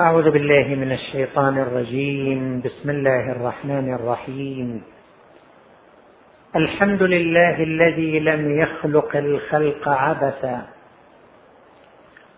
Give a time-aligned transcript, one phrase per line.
[0.00, 2.60] أعوذ بالله من الشيطان الرجيم.
[2.60, 4.82] بسم الله الرحمن الرحيم.
[6.56, 10.58] الحمد لله الذي لم يخلق الخلق عبثا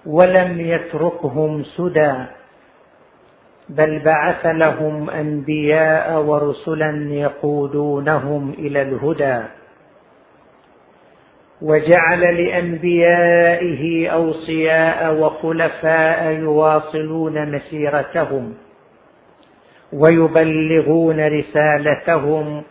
[0.06, 2.14] ولم يتركهم سدى
[3.68, 9.38] بل بعث لهم أنبياء ورسلا يقودونهم إلى الهدى.
[11.62, 18.54] وجعل لأنبيائه أوصياء وخلفاء يواصلون مسيرتهم
[19.92, 22.62] ويبلغون رسالتهم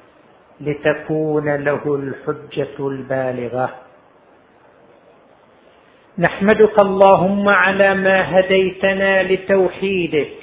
[0.61, 3.69] لتكون له الحجة البالغة.
[6.19, 10.37] نحمدك اللهم على ما هديتنا لتوحيدك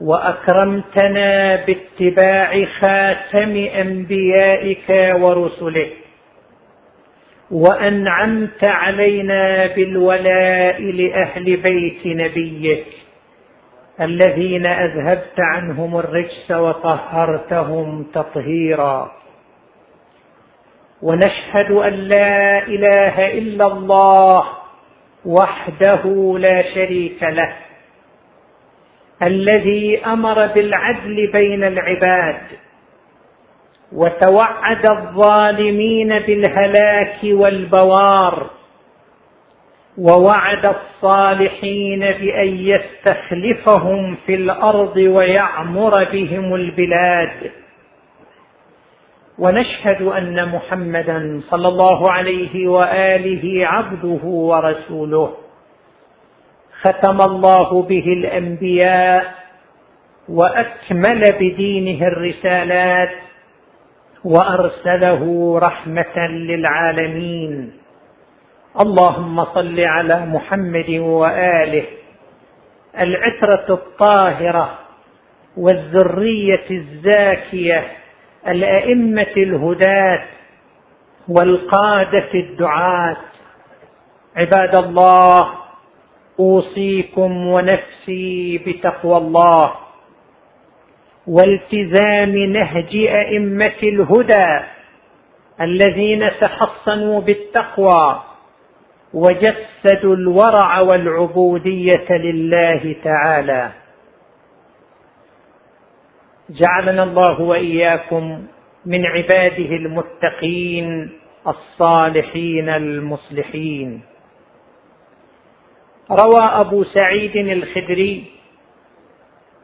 [0.00, 4.88] وأكرمتنا باتباع خاتم أنبيائك
[5.22, 5.92] ورسلك
[7.50, 12.86] وأنعمت علينا بالولاء لأهل بيت نبيك
[14.00, 19.12] الذين أذهبت عنهم الرجس وطهرتهم تطهيرا.
[21.02, 24.44] ونشهد أن لا إله إلا الله
[25.24, 27.52] وحده لا شريك له
[29.22, 32.40] الذي أمر بالعدل بين العباد
[33.92, 38.50] وتوعد الظالمين بالهلاك والبوار
[39.98, 47.50] ووعد الصالحين بأن يستخلفهم في الأرض ويعمر بهم البلاد.
[49.38, 55.36] ونشهد أن محمدا صلى الله عليه وآله عبده ورسوله.
[56.80, 59.34] ختم الله به الأنبياء
[60.28, 63.27] وأكمل بدينه الرسالات.
[64.24, 65.22] وأرسله
[65.58, 67.72] رحمة للعالمين.
[68.80, 71.84] اللهم صل على محمد وآله.
[72.98, 74.78] العترة الطاهرة
[75.56, 77.92] والذرية الزاكية
[78.48, 80.22] الأئمة الهداة
[81.28, 83.16] والقادة الدعاة.
[84.36, 85.48] عباد الله
[86.40, 89.87] أوصيكم ونفسي بتقوى الله.
[91.28, 94.60] والتزام نهج أئمة الهدى
[95.60, 98.22] الذين تحصنوا بالتقوى
[99.14, 103.70] وجسدوا الورع والعبودية لله تعالى.
[106.50, 108.46] جعلنا الله وإياكم
[108.86, 111.10] من عباده المتقين
[111.46, 114.00] الصالحين المصلحين.
[116.10, 118.37] روى أبو سعيد الخدري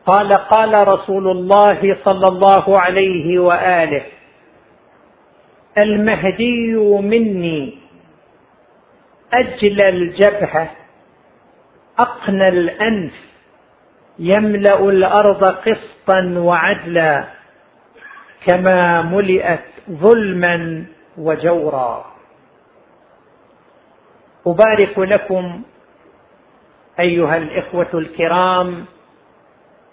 [0.06, 4.02] قال قال رسول الله صلى الله عليه وآله
[5.78, 7.78] المهدي مني
[9.32, 10.70] اجلى الجبهة
[11.98, 13.12] أقنى الأنف
[14.18, 17.24] يملأ الأرض قسطا وعدلا
[18.46, 20.84] كما ملئت ظلما
[21.18, 22.04] وجورا.
[24.46, 25.62] أبارك لكم
[27.00, 28.84] أيها الإخوة الكرام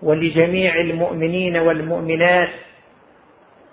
[0.04, 2.50] ولجميع المؤمنين والمؤمنات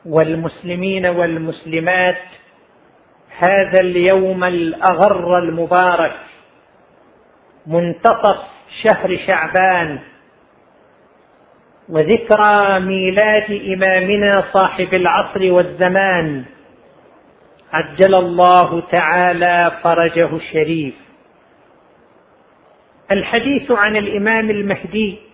[0.07, 2.19] والمسلمين والمسلمات
[3.39, 6.17] هذا اليوم الأغر المبارك
[7.67, 8.39] منتصف
[8.83, 9.99] شهر شعبان
[11.89, 16.45] وذكرى ميلاد إمامنا صاحب العصر والزمان
[17.73, 20.95] عجل الله تعالى فرجه الشريف.
[23.11, 25.28] الحديث عن الإمام المهدي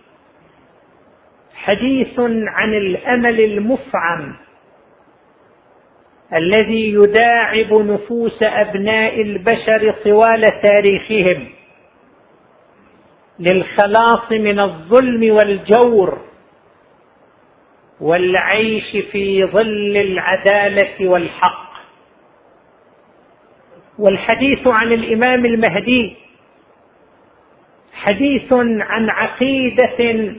[1.55, 4.35] حديث عن الأمل المفعم
[6.33, 11.47] الذي يداعب نفوس أبناء البشر طوال تاريخهم
[13.39, 16.21] للخلاص من الظلم والجور
[18.01, 21.65] والعيش في ظل العدالة والحق.
[23.99, 26.15] والحديث عن الإمام المهدي
[27.93, 30.35] حديث عن عقيدة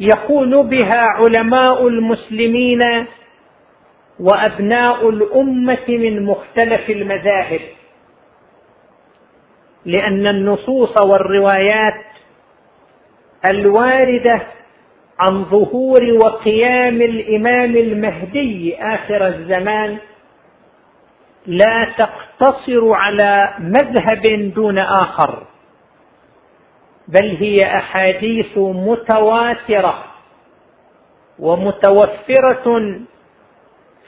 [0.00, 2.80] يقول بها علماء المسلمين
[4.20, 7.60] وأبناء الأمة من مختلف المذاهب.
[9.84, 12.04] لأن النصوص والروايات
[13.50, 14.42] الواردة
[15.20, 19.98] عن ظهور وقيام الإمام المهدي آخر الزمان
[21.46, 25.42] لا تقتصر على مذهب دون آخر.
[27.12, 30.04] بل هي أحاديث متواترة
[31.38, 32.64] ومتوفرة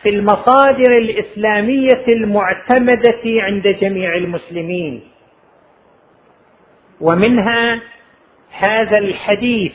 [0.02, 5.02] في المصادر الإسلامية المعتمدة عند جميع المسلمين.
[7.00, 7.80] ومنها
[8.50, 9.72] هذا الحديث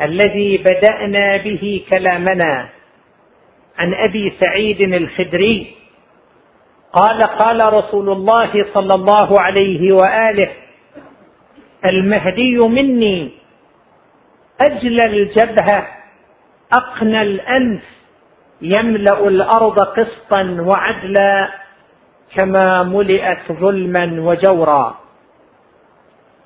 [0.00, 2.68] الذي بدأنا به كلامنا
[3.78, 5.66] عن أبي سعيد الخدري.
[6.92, 10.48] قال قال رسول الله صلى الله عليه وآله
[11.90, 13.30] المهدي مني.
[14.60, 15.88] اجلى الجبهة
[16.72, 17.82] أقنى الأنف
[18.62, 21.48] يملأ الأرض قسطا وعدلا
[22.36, 24.98] كما ملئت ظلما وجورا.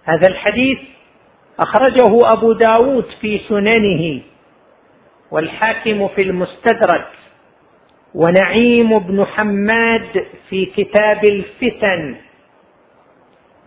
[0.04, 0.78] هذا الحديث
[1.60, 4.22] أخرجه أبو داود في سننه
[5.30, 7.08] والحاكم في المستدرك
[8.14, 12.16] ونعيم بن حماد في كتاب الفتن.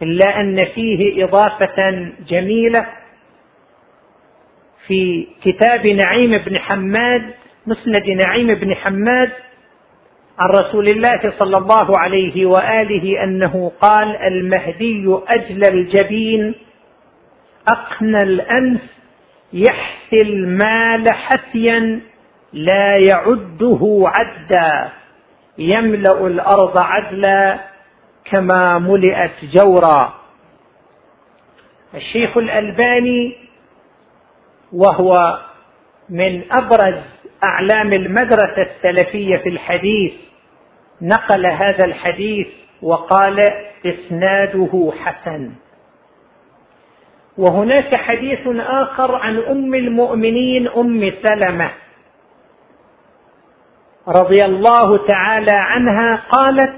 [0.01, 2.86] إلا أن فيه إضافة جميلة
[4.88, 7.24] في كتاب نعيم بن حماد
[7.68, 9.31] مسند نعيم بن حماد
[10.40, 15.06] عن رسول الله صلى الله عليه وآله أنه قال المهدي
[15.36, 16.56] اجلى الجبين
[17.72, 18.81] أقنى الأنف
[19.54, 22.00] يحثي المال حثيا
[22.54, 24.90] لا يعده عدا
[25.57, 27.60] يملأ الأرض عدلا
[28.31, 30.14] كما ملئت جورا.
[31.96, 33.38] الشيخ الألباني
[34.74, 35.40] وهو
[36.10, 37.02] من أبرز
[37.44, 40.14] أعلام المدرسة السلفية في الحديث
[41.02, 42.48] نقل هذا الحديث
[42.81, 43.40] وقال
[43.86, 45.52] إسناده حسن.
[47.38, 51.72] وهناك حديث آخر عن أم المؤمنين أم سلمة
[54.08, 56.74] رضي الله تعالى عنها قالت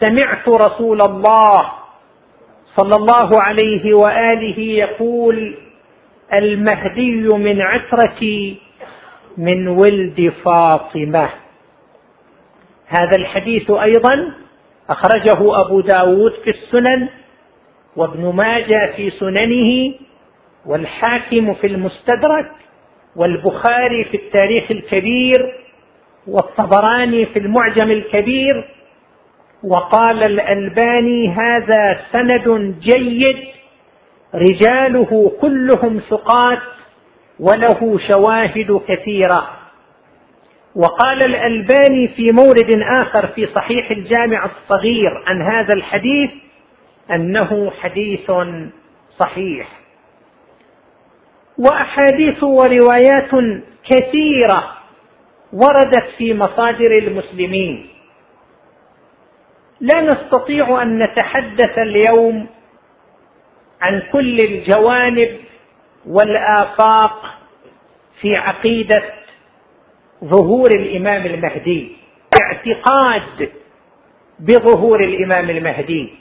[0.00, 1.72] سمعت رسول الله
[2.76, 5.56] صلى الله عليه وآله يقول
[6.32, 8.56] المهدي من عترتي
[9.38, 11.28] من ولد فاطمة.
[12.86, 14.32] هذا الحديث أيضا
[14.90, 17.08] أخرجه أبو داود في السنن
[17.96, 19.94] وابن ماجه في سننه
[20.66, 22.50] والحاكم في المستدرك
[23.16, 25.54] والبخاري في التاريخ الكبير
[26.26, 28.68] والطبراني في المعجم الكبير
[29.66, 33.38] وقال الألباني هذا سند جيد
[34.34, 36.58] رجاله كلهم ثقات
[37.40, 39.48] وله شواهد كثيرة.
[40.74, 42.70] وقال الألباني في مورد
[43.00, 46.30] آخر في صحيح الجامع الصغير عن هذا الحديث
[47.10, 48.32] أنه حديث
[49.20, 49.68] صحيح.
[51.58, 53.30] وأحاديث وروايات
[53.90, 54.72] كثيرة
[55.52, 57.95] وردت في مصادر المسلمين.
[59.80, 62.46] لا نستطيع أن نتحدث اليوم
[63.80, 65.36] عن كل الجوانب
[66.06, 67.38] والآفاق
[68.20, 69.02] في عقيدة
[70.24, 71.96] ظهور الإمام المهدي
[72.42, 73.50] اعتقاد
[74.40, 76.14] بظهور الإمام المهدي.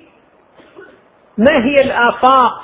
[1.38, 2.62] ما هي الآفاق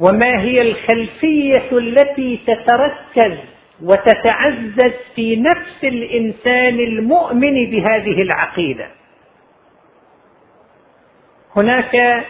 [0.00, 3.38] وما هي الخلفية التي تتركز
[3.82, 8.88] وتتعزز في نفس الإنسان المؤمن بهذه العقيدة؟
[11.58, 12.24] هناك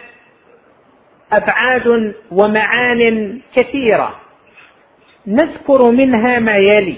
[1.33, 4.19] أبعاد ومعان كثيرة
[5.27, 6.97] نذكر منها ما يلي.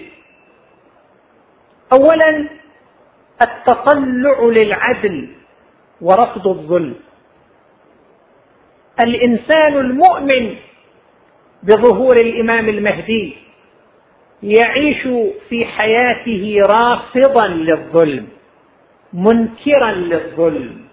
[1.94, 2.48] اولا
[3.42, 5.30] التطلع للعدل
[6.01, 6.95] ورفض الظلم.
[9.04, 10.56] الإنسان المؤمن
[11.63, 13.34] بظهور الإمام المهدي
[14.44, 15.01] يعيش
[15.50, 18.27] في حياته رافضا للظلم
[19.13, 20.90] منكرا للظلم.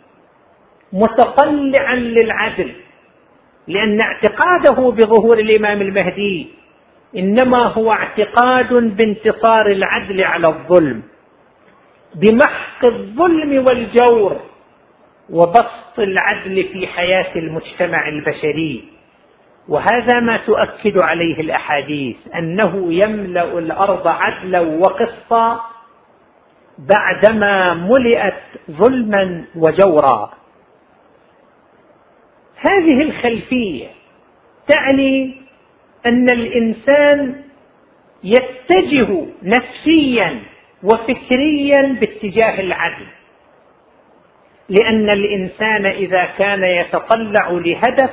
[0.93, 2.73] متطلعا للعدل
[3.69, 6.49] لأن اعتقاده بظهور الإمام المهدي
[7.17, 11.03] إنما هو اعتقاد بانتصار العدل على الظلم
[12.15, 14.41] بمحق الظلم والجور
[15.31, 18.85] وبسط العدل في حياة المجتمع البشري.
[19.69, 25.61] وهذا ما تؤكد عليه الأحاديث أنه يملأ الأرض عدلا وقسطا
[26.79, 30.31] بعدما ملئت ظلما وجورا.
[32.59, 33.87] هذه الخلفية
[34.69, 35.35] تعني
[36.07, 37.43] أن الإنسان
[38.25, 40.41] يتجه نفسيا
[40.83, 43.07] وفكريا باتجاه العدل.
[44.69, 48.11] لأن الإنسان إذا كان يتطلع لهدف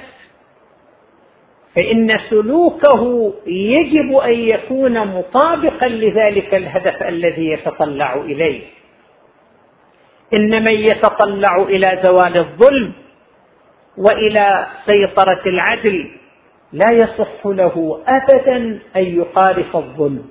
[1.76, 8.62] فإن سلوكه يجب أن يكون مطابقا لذلك الهدف الذي يتطلع إليه.
[10.34, 12.94] إن من يتطلع إلى زوال الظلم
[13.98, 16.10] وإلى سيطرة العدل
[16.74, 20.26] لا يصح له ابدا أن يقارف الظلم.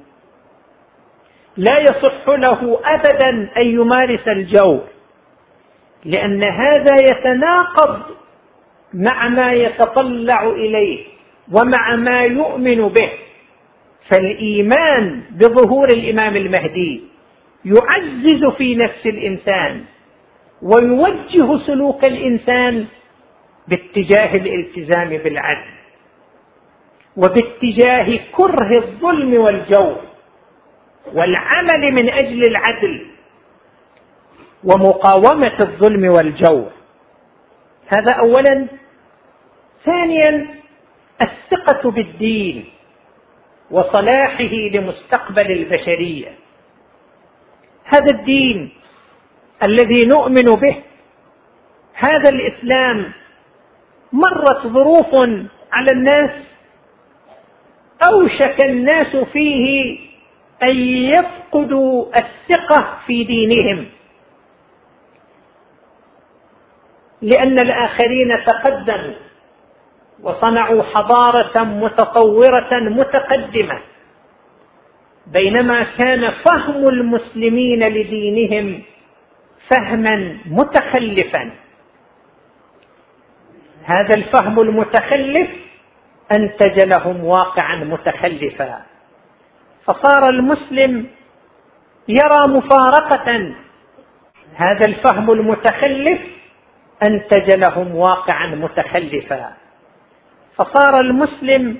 [1.56, 4.80] لا يصح له ابدا أن يمارس الجور
[6.04, 8.02] لأن هذا يتناقض
[8.94, 11.04] مع ما يتطلع إليه
[11.52, 13.10] ومع ما يؤمن به.
[14.10, 17.02] فالإيمان بظهور الإمام المهدي
[17.64, 19.84] يعزز في نفس الإنسان
[20.62, 22.86] ويوجه سلوك الإنسان
[23.68, 25.70] باتجاه الالتزام بالعدل
[27.16, 30.00] وباتجاه كره الظلم والجور
[31.14, 33.06] والعمل من أجل العدل
[34.64, 36.70] ومقاومة الظلم والجور.
[37.96, 38.66] هذا اولا.
[39.84, 40.46] ثانيا
[41.22, 42.64] الثقة بالدين
[43.70, 46.34] وصلاحه لمستقبل البشرية.
[47.84, 48.72] هذا الدين
[49.62, 50.76] الذي نؤمن به
[51.94, 53.12] هذا الإسلام
[54.14, 55.14] مرت ظروف
[55.72, 56.30] على الناس
[58.08, 59.98] أوشك الناس فيه
[60.62, 63.86] أن يفقدوا الثقة في دينهم.
[67.22, 69.14] لأن الآخرين تقدموا
[70.22, 73.78] وصنعوا حضارة متطورة متقدمة.
[75.26, 78.82] بينما كان فهم المسلمين لدينهم
[79.70, 81.63] فهما متخلفا.
[83.84, 85.50] هذا الفهم المتخلف
[86.32, 88.82] انتج لهم واقعا متخلفا.
[89.86, 91.06] فصار المسلم
[92.08, 93.54] يرى مفارقة.
[94.54, 96.20] هذا الفهم المتخلف
[97.08, 99.52] انتج لهم واقعا متخلفا.
[100.56, 101.78] فصار المسلم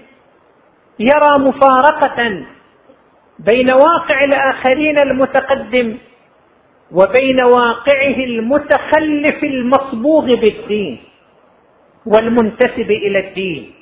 [0.99, 2.45] يرى مفارقة
[3.39, 5.99] بين واقع الآخرين المتقدم
[6.93, 11.14] وبين واقعه المتخلف المصبوغ بالدين.
[12.07, 13.75] والمنتسب إلى الدين.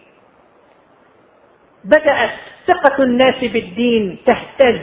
[1.85, 2.31] بدأت
[2.67, 4.81] ثقة الناس بالدين تهتز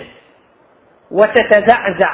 [1.12, 2.14] وتتزعزع.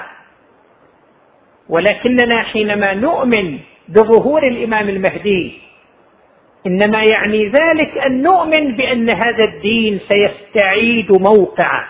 [1.69, 5.61] ولكننا حينما نؤمن بظهور الإمام المهدي
[6.67, 11.87] إنما يعني ذلك أن نؤمن بأن هذا الدين سيستعيد موقعه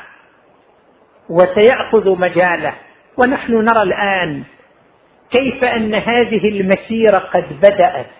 [1.29, 2.73] وسيأخذ مجاله.
[3.17, 4.43] ونحن نرى الآن
[5.31, 8.14] كيف أن هذه المسيرة قد بدأت.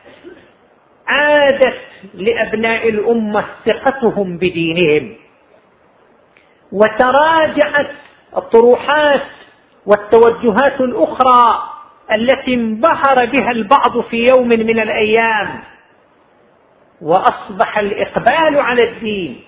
[1.07, 1.81] عادت
[2.13, 5.15] لأبناء الأمة ثقتهم بدينهم
[6.71, 7.91] وتراجعت
[8.37, 9.21] الطروحات
[9.85, 11.63] والتوجهات الأخرى
[12.11, 15.63] التي انبهر بها البعض في يوم من الأيام
[17.01, 19.41] وأصبح الإقبال على الدين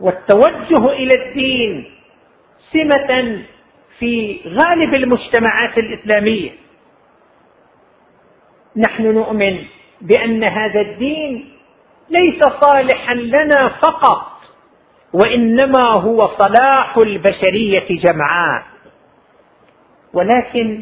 [0.00, 1.90] والتوجه إلى الدين
[2.72, 3.42] سمة
[3.98, 6.50] في غالب المجتمعات الإسلامية.
[8.76, 9.64] نحن نؤمن
[10.00, 11.52] بأن هذا الدين
[12.10, 14.30] ليس صالحا لنا فقط
[15.12, 18.62] وإنما هو صلاح البشرية جمعاء
[20.12, 20.80] ولكن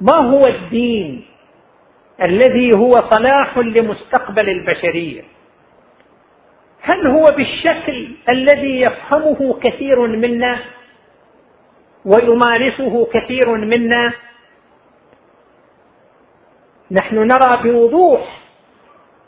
[0.00, 1.24] ما هو الدين
[2.22, 5.22] الذي هو صلاح لمستقبل البشرية؟
[6.80, 10.58] هل هو بالشكل الذي يفهمه كثير منا
[12.04, 14.12] ويمارسه كثير منا؟
[16.90, 18.35] نحن نرى بوضوح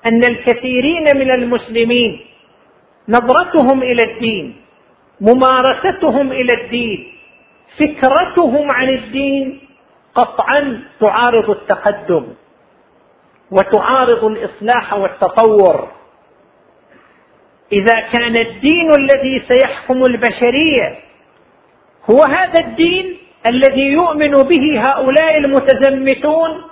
[0.07, 2.21] أن الكثيرين من المسلمين
[3.09, 4.57] نظرتهم إلى الدين
[5.21, 7.13] ممارستهم إلى الدين
[7.79, 9.61] فكرتهم عن الدين
[10.15, 12.27] قطعا تعارض التقدم
[13.51, 15.89] وتعارض الإصلاح والتطور.
[17.73, 20.95] إذا كان الدين الذي سيحكم البشرية
[22.11, 26.63] هو هذا الدين الذي يؤمن به هؤلاء المتزمتون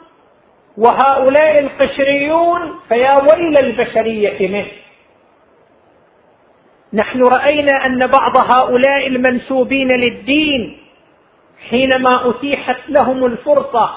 [0.76, 4.70] وهؤلاء القشريون فيا ويل البشرية منه.
[6.92, 10.78] نحن رأينا أن بعض هؤلاء المنسوبين للدين
[11.70, 13.90] حينما أتيحت لهم الفرصة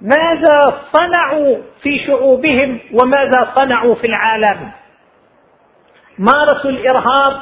[0.00, 4.70] ماذا صنعوا في شعوبهم وماذا صنعوا في العالم؟
[6.18, 7.40] مارسوا الإرهاب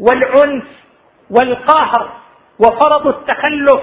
[0.00, 0.66] والعنف
[1.30, 2.08] والقهر
[2.58, 3.82] وفرضوا التخلف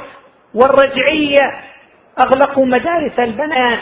[0.53, 1.72] والرجعية
[2.19, 3.79] أغلقوا مدارس البنات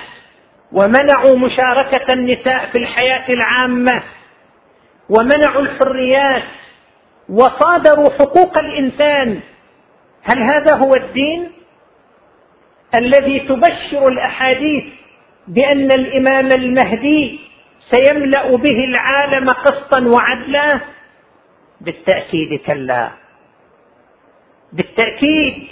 [0.71, 4.01] ومنعوا مشاركة النساء في الحياة العامة
[5.09, 6.43] ومنعوا الحريات
[7.29, 9.39] وصادروا حقوق الإنسان.
[10.23, 11.51] هل هذا هو الدين
[12.97, 14.83] الذي تبشر الأحاديث
[15.47, 17.39] بأن الإمام المهدي
[17.91, 20.79] سيملأ به العالم قسطا وعدلا؟
[21.81, 23.09] بالتأكيد كلا.
[24.73, 25.67] بالتأكيد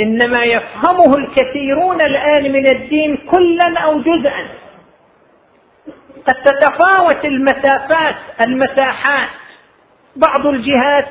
[0.00, 4.48] إنما يفهمه الكثيرون الآن من الدين كلا أو جزءا.
[6.26, 8.14] قد تتفاوت المسافات
[8.46, 9.28] المساحات.
[10.16, 11.08] بعض الجهات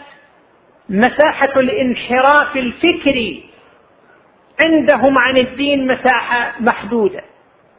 [0.89, 3.43] مساحة الانحراف الفكري
[4.59, 7.21] عندهم عن الدين مساحة محدودة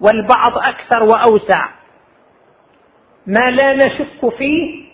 [0.01, 1.69] والبعض أكثر وأوسع.
[3.27, 4.85] ما لا نشك فيه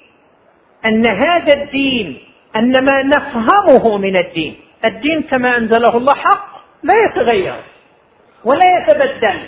[0.87, 2.19] أن هذا الدين
[2.57, 7.61] أن ما نفهمه من الدين الدين كما أنزله الله حق لا يتغير
[8.45, 9.41] ولا يتبدل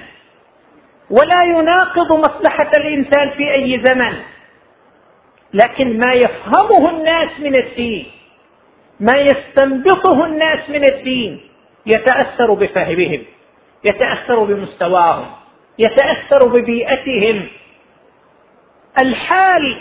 [1.10, 4.12] ولا يناقض مصلحة الإنسان في أي زمن.
[5.54, 8.06] لكن ما يفهمه الناس من الدين
[9.00, 11.40] ما يستنبطه الناس من الدين
[11.86, 13.22] يتأثر بفهمهم
[13.84, 15.26] يتأثر بمستواهم
[15.78, 17.48] يتأثر ببيئتهم.
[19.02, 19.80] الحال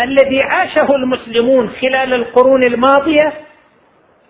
[0.00, 3.32] الذي عاشه المسلمون خلال القرون الماضية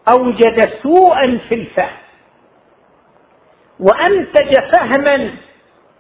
[0.09, 1.97] أوجد سوءا في الفهم.
[3.81, 5.31] وأنتج فهما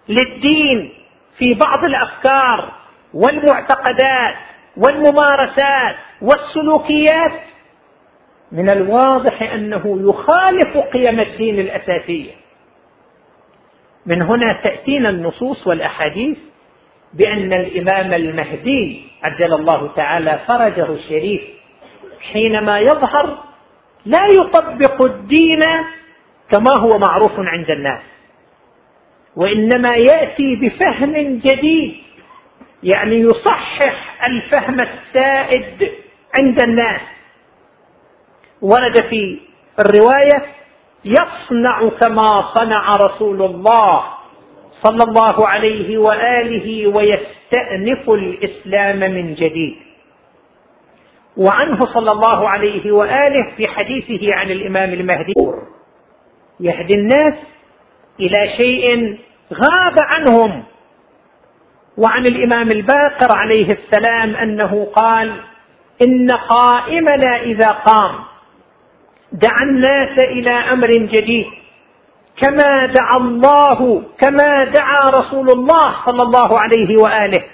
[0.08, 0.92] للدين
[1.38, 2.72] في بعض الأفكار
[3.14, 4.34] والمعتقدات
[4.76, 7.32] والممارسات والسلوكيات
[8.52, 12.30] من الواضح أنه يخالف قيم الدين الأساسية.
[14.06, 16.38] من هنا تأتينا النصوص والأحاديث
[17.14, 21.42] بأن الإمام المهدي عجل الله تعالى فرجه الشريف
[22.32, 23.38] حينما يظهر
[24.06, 25.60] لا يطبق الدين
[26.50, 28.02] كما هو معروف عند الناس
[29.36, 31.94] وإنما يأتي بفهم جديد
[32.82, 35.90] يعني يصحح الفهم السائد
[36.34, 37.00] عند الناس.
[38.62, 39.38] ورد في
[39.80, 40.42] الرواية
[41.04, 44.04] يصنع كما صنع رسول الله
[44.82, 49.76] صلى الله عليه وآله ويستأنف الإسلام من جديد.
[51.36, 55.34] وعنه صلى الله عليه وآله في حديثه عن الإمام المهدي.
[56.60, 57.34] يهدي الناس
[58.20, 59.18] إلى شيء
[59.52, 60.62] غاب عنهم.
[61.98, 65.32] وعن الإمام الباقر عليه السلام أنه قال
[66.06, 68.14] إن قائمنا إذا قام
[69.32, 71.46] دعا الناس إلى أمر جديد
[72.42, 77.44] كما دعا الله كما دعا رسول الله صلى الله عليه وآله.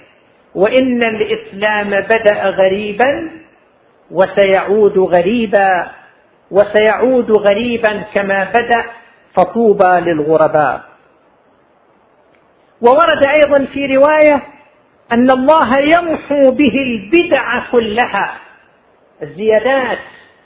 [0.55, 3.29] وإن الإسلام بدأ غريبا
[4.11, 5.91] وسيعود غريبا
[6.51, 8.83] وسيعود غريبا كما بدأ
[9.35, 10.81] فطوبى للغرباء.
[12.81, 14.43] وورد أيضا في رواية
[15.13, 18.37] أن الله يمحو به البدع كلها.
[19.21, 19.99] الزيادات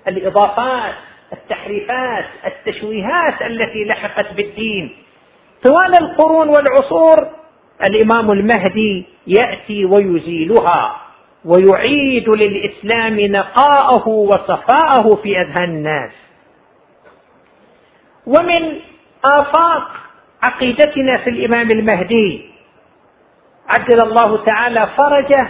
[0.08, 0.94] الإضافات
[1.34, 4.96] التحريفات التشويهات التي لحقت بالدين.
[5.64, 7.30] طوال القرون والعصور
[7.90, 10.96] الإمام المهدي يأتي ويزيلها.
[11.46, 16.12] ويعيد للإسلام نقاءه وصفاءه في أذهان الناس.
[18.28, 18.80] ومن
[19.26, 19.88] آفاق
[20.44, 22.50] عقيدتنا في الإمام المهدي
[23.70, 25.48] عجل الله تعالى فرجه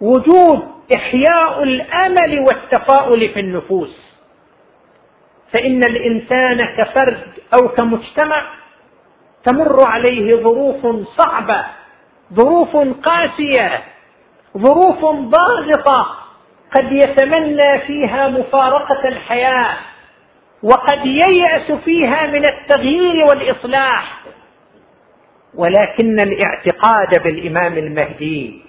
[0.00, 0.62] وجود
[0.96, 4.04] إحياء الأمل والتفاؤل في النفوس.
[5.52, 7.22] فإن الإنسان كفرد
[7.58, 8.46] أو كمجتمع
[9.44, 11.64] تمر عليه ظروف صعبة
[12.32, 13.82] ظروف قاسية
[14.56, 16.16] ظروف ضاغطة
[16.76, 19.76] قد يتمنى فيها مفارقة الحياة
[20.62, 24.20] وقد ييأس فيها من التغيير والإصلاح.
[25.54, 28.62] ولكن الاعتقاد بالإمام المهدي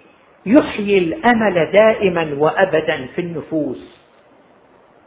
[0.45, 3.97] يحيي الأمل دائما وأبدا في النفوس.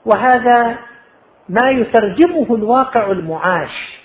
[0.07, 0.79] وهذا
[1.49, 3.99] ما يترجمه الواقع المعاش.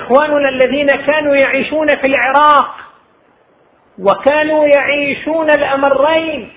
[0.00, 2.74] إخواننا الذين كانوا يعيشون في العراق
[3.98, 6.50] وكانوا يعيشون الأمرين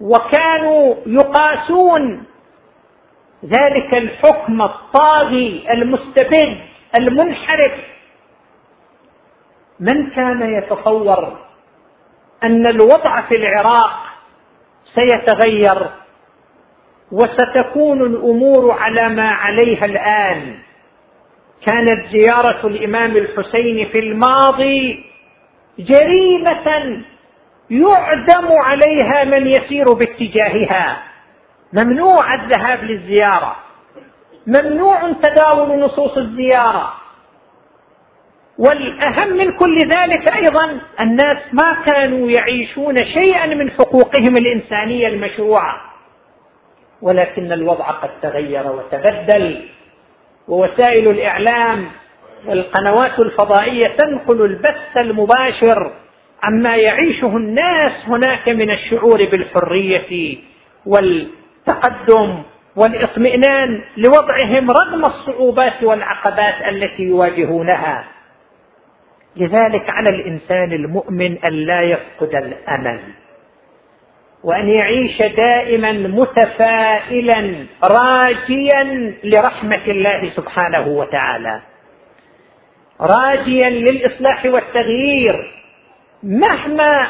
[0.00, 2.24] وكانوا يقاسون
[3.44, 6.58] ذلك الحكم الطاغي المستبد
[6.98, 7.72] المنحرف.
[9.80, 11.38] من كان يتصور
[12.42, 13.92] أن الوضع في العراق
[14.94, 15.90] سيتغير
[17.12, 20.54] وستكون الأمور على ما عليها الآن؟
[21.66, 25.11] كانت زيارة الإمام الحسين في الماضي
[25.78, 27.02] جريمة
[27.70, 31.02] يعدم عليها من يسير باتجاهها.
[31.72, 33.56] ممنوع الذهاب للزيارة.
[34.46, 36.92] ممنوع تداول نصوص الزيارة.
[38.58, 45.80] والأهم من كل ذلك أيضا الناس ما كانوا يعيشون شيئا من حقوقهم الإنسانية المشروعة.
[47.02, 49.68] ولكن الوضع قد تغير وتبدل
[50.48, 51.86] ووسائل الإعلام
[52.46, 55.92] والقنوات الفضائية تنقل البث المباشر
[56.42, 60.38] عما يعيشه الناس هناك من الشعور بالحرية
[60.86, 61.28] وال
[61.68, 62.42] التقدم
[62.76, 68.04] والاطمئنان لوضعهم رغم الصعوبات والعقبات التي يواجهونها.
[69.36, 73.00] لذلك على الإنسان المؤمن أن لا يفقد الأمل
[74.44, 81.60] وأن يعيش دائما متفائلا راجيا لرحمة الله سبحانه وتعالى.
[83.02, 85.50] راجيا للإصلاح والتغيير.
[86.22, 87.06] مهما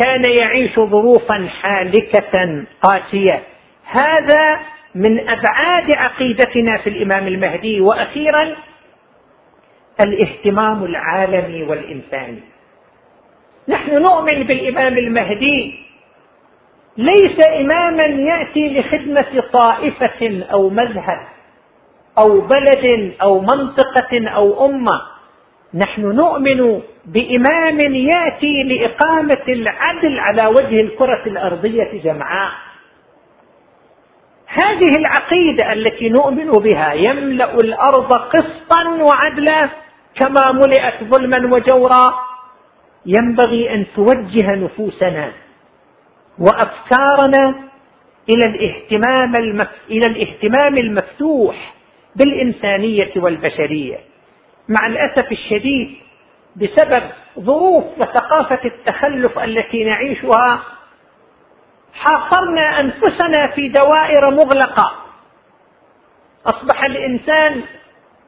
[0.00, 3.42] كان يعيش ظروفا حالكة قاسية
[3.84, 4.58] هذا
[4.94, 7.80] من أبعاد عقيدتنا في الإمام المهدي.
[7.80, 8.56] وأخيرا
[10.04, 12.42] الاهتمام العالمي والإنساني.
[13.68, 15.84] نحن نؤمن بالإمام المهدي.
[16.96, 21.18] ليس إماما يأتي لخدمة طائفة أو مذهب
[22.18, 25.13] أو بلد أو منطقة أو أمة.
[25.74, 32.52] نحن نؤمن بإمام يأتي لإقامة العدل على وجه الكرة الأرضية جمعاء.
[34.46, 39.68] هذه العقيدة التي نؤمن بها يملأ الأرض قسطا وعدلا
[40.14, 42.14] كما ملئت ظلما وجورا.
[43.06, 45.32] ينبغي أن توجه نفوسنا
[46.38, 47.54] وأفكارنا
[48.28, 49.36] إلى الاهتمام
[49.90, 51.74] إلى الاهتمام المفتوح
[52.16, 54.13] بالإنسانية والبشرية.
[54.68, 55.96] مع الأسف الشديد
[56.56, 57.02] بسبب
[57.38, 60.62] ظروف وثقافة التخلف التي نعيشها
[61.94, 64.94] حاصرنا أنفسنا في دوائر مغلقة.
[66.46, 67.62] أصبح الإنسان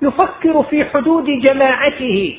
[0.02, 2.38] يفكر في حدود جماعته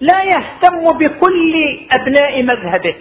[0.00, 1.54] لا يهتم بكل
[1.92, 2.94] أبناء مذهبه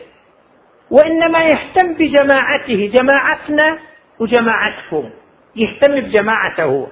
[0.91, 3.77] وإنما يهتم بجماعته جماعتنا
[4.19, 5.09] وجماعتكم
[5.55, 6.87] يهتم بجماعته.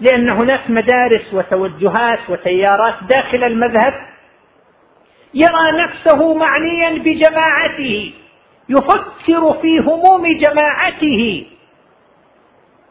[0.00, 3.94] لأن هناك مدارس وتوجهات وتيارات داخل المذهب
[5.34, 8.12] يرى نفسه معنيا بجماعته
[8.68, 11.46] يفكر في هموم جماعته.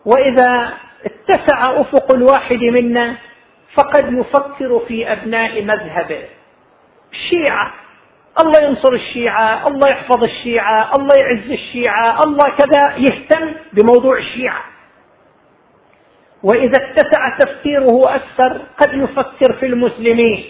[0.06, 0.74] وإذا
[1.06, 3.16] اتسع أفق الواحد منا
[3.74, 6.24] فقد يفكر في أبناء مذهبه.
[7.12, 7.74] الشيعة
[8.44, 14.62] الله ينصر الشيعة الله يحفظ الشيعة الله يعز الشيعة الله كذا يهتم بموضوع الشيعة.
[16.44, 20.44] وإذا اتسع تفكيره أكثر قد يفكر في المسلمين.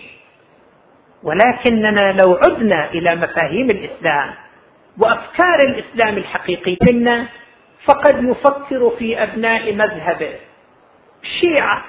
[1.24, 4.30] ولكننا لو عدنا إلى مفاهيم الإسلام
[4.98, 7.26] وأفكار الإسلام الحقيقي منا
[7.86, 10.34] فقد يفكر في أبناء مذهبه.
[11.24, 11.86] الشيعة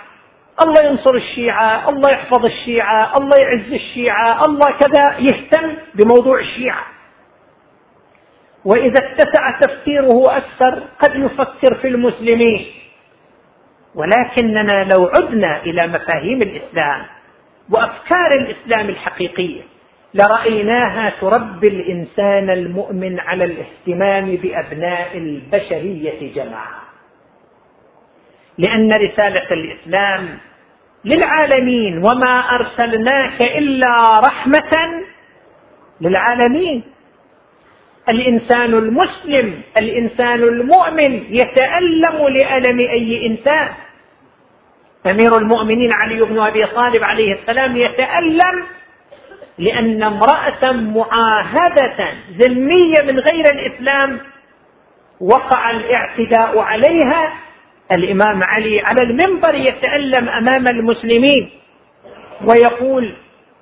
[0.65, 6.83] الله ينصر الشيعة الله يحفظ الشيعة الله يعز الشيعة الله كذا يهتم بموضوع الشيعة.
[8.65, 12.67] وإذا اتسع تفكيره أكثر قد يفكر في المسلمين.
[13.95, 17.03] ولكننا لو عدنا إلى مفاهيم الإسلام
[17.71, 19.63] وأفكار الإسلام الحقيقية
[20.15, 26.81] لرأيناها تربي الإنسان المؤمن على الاهتمام بأبناء البشرية جماعة.
[28.59, 30.39] لأن رسالة الإسلام
[31.05, 35.03] للعالمين وما أرسلناك إلا رحمة
[36.01, 36.83] للعالمين.
[38.09, 43.69] الإنسان المسلم الإنسان المؤمن يتألم لألم أي إنسان.
[45.07, 48.65] أمير المؤمنين علي بن أبي طالب عليه السلام يتألم
[49.59, 54.21] لأن امرأة معاهدة ذمية من غير الإسلام
[55.21, 57.33] وقع الاعتداء عليها.
[57.97, 61.51] الإمام علي على المنبر يتألم أمام المسلمين
[62.45, 63.15] ويقول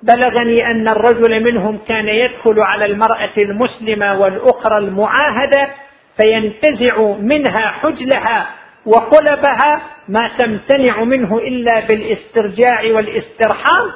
[0.03, 5.69] بلغني أن الرجل منهم كان يدخل على المرأة المسلمة والأخرى المعاهدة
[6.17, 8.49] فينتزع منها حجلها
[8.95, 13.91] وقلبها ما تمتنع منه إلا بالاسترجاع والاسترحام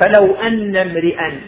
[0.00, 1.40] فلو أن امرئا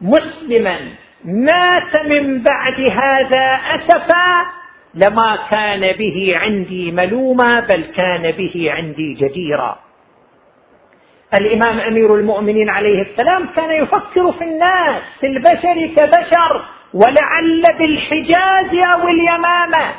[0.00, 0.76] مسلما
[1.24, 4.46] مات من بعد هذا أسفا
[4.94, 9.78] لما كان به عندي ملوما بل كان به عندي جديرا
[11.40, 16.64] الإمام أمير المؤمنين عليه السلام كان يفكر في الناس في البشر كبشر
[16.94, 19.92] ولعل بالحجاز أو اليمامة.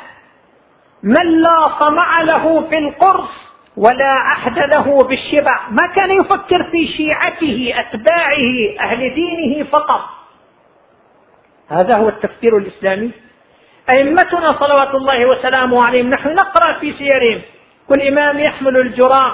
[1.06, 3.30] من لا طمع له في القرص
[3.76, 10.00] ولا عهد له بالشبع ما كان يفكر في شيعته أتباعه أهل دينه فقط.
[11.68, 13.10] هذا هو التفكير الإسلامي.
[13.94, 17.40] أئمتنا صلوات الله وسلامه عليهم نحن نقرأ في سيرهم.
[17.88, 19.32] كل إمام يحمل الجراء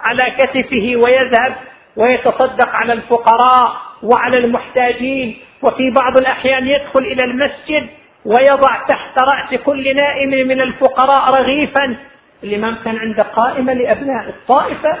[0.00, 1.54] على كتفه ويذهب
[1.96, 7.88] ويتصدق على الفقراء وعلى المحتاجين وفي بعض الأحيان يدخل إلى المسجد
[8.24, 11.96] ويضع تحت رأس كل نائم من الفقراء رغيفا
[12.44, 14.98] الامام كان عنده قائمة لأبناء الطائفة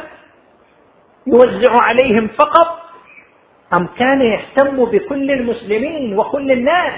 [1.26, 2.78] يوزع عليهم فقط.
[3.74, 6.92] أم كان يهتم بكل المسلمين وكل الناس؟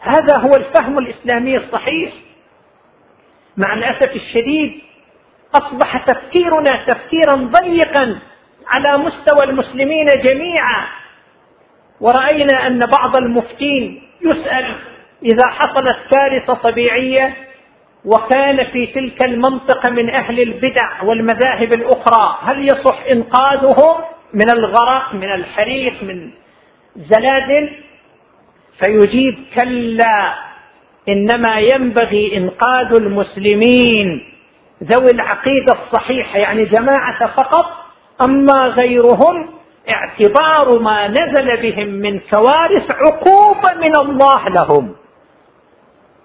[0.00, 2.12] هذا هو الفهم الإسلامي الصحيح.
[3.56, 4.80] مع الأسف الشديد
[5.54, 8.18] أصبح تفكيرنا تفكيرا ضيقا
[8.68, 10.86] على مستوى المسلمين جميعا.
[12.00, 14.76] ورأينا أن بعض المفتين يسأل
[15.22, 17.36] إذا حصلت كارثه طبيعية
[18.04, 24.04] وكان في تلك المنطقة من أهل البدع والمذاهب الأخرى هل يصح انقاذهم
[24.34, 26.30] من الغرق من الحريق من
[26.96, 27.70] زلازل؟
[28.84, 30.34] فيجيب كلا
[31.08, 34.26] إنما ينبغي إنقاذ المسلمين.
[34.84, 37.66] ذوي العقيدة الصحيحة يعني جماعة فقط
[38.22, 39.50] أما غيرهم
[39.90, 44.94] اعتبار ما نزل بهم من كوارث عقوبة من الله لهم.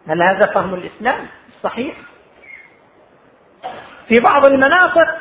[0.07, 1.95] هل هذا فهم الإسلام؟ الصحيح
[4.07, 5.17] في بعض المناطق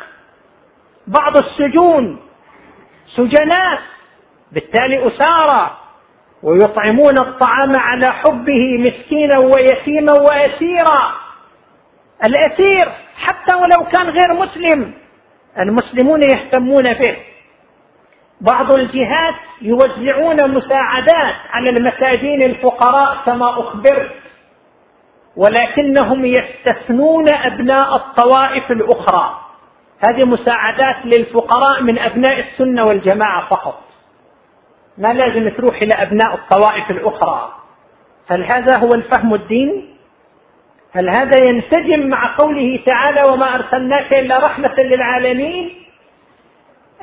[1.07, 2.21] بعض السجون
[3.17, 3.81] سجناء
[4.53, 5.77] بالتالي أسارى
[6.43, 11.13] ويطعمون الطعام على حبه مسكينا ويتيما وأسيرا.
[12.27, 14.95] الأسير حتى ولو كان غير مسلم
[15.59, 17.17] المسلمون يهتمون به.
[18.41, 24.24] بعض الجهات يوزعون مساعدات على المساجين الفقراء كما أخبرت
[25.37, 29.41] ولكنهم يستثنون أبناء الطوائف الأخرى.
[30.09, 33.81] هذه مساعدات للفقراء من أبناء السنة والجماعة فقط.
[34.99, 37.53] ما لازم تروح إلى أبناء الطوائف الأخرى.
[38.31, 39.95] هل هذا هو الفهم الديني
[40.93, 45.75] هل هذا ينسجم مع قوله تعالى وما أرسلناك إلا رحمة للعالمين؟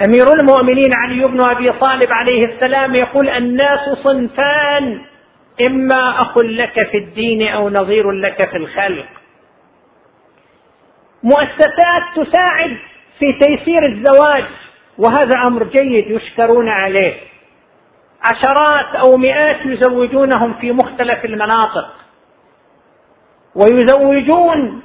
[0.08, 5.02] أمير المؤمنين علي بن أبي طالب عليه السلام يقول الناس صنفان.
[5.70, 9.06] إما أخ لك في الدين أو نظير لك في الخلق.
[11.24, 12.78] مؤسسات تساعد
[13.20, 14.44] في تيسير الزواج
[14.98, 17.14] وهذا أمر جيد يشكرون عليه.
[18.22, 21.94] عشرات أو مئات يزوجونهم في مختلف المناطق.
[23.56, 24.82] ويزوجون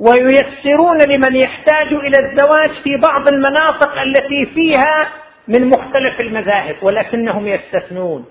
[0.00, 5.08] وييسرون لمن يحتاج إلى الزواج في بعض المناطق التي فيها
[5.48, 8.24] من مختلف المذاهب ولكنهم يستثنون.